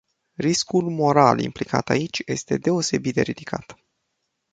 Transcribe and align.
Riscul 0.35 0.89
moral 0.89 1.39
implicat 1.39 1.89
aici 1.89 2.21
este 2.25 2.57
deosebit 2.57 3.13
de 3.13 3.21
ridicat. 3.21 3.77